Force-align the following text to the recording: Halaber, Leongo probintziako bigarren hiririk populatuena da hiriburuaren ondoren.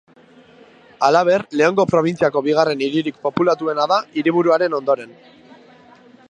Halaber, 1.07 1.43
Leongo 1.59 1.85
probintziako 1.91 2.43
bigarren 2.47 2.81
hiririk 2.87 3.21
populatuena 3.27 3.87
da 3.93 4.01
hiriburuaren 4.23 4.79
ondoren. 4.81 5.15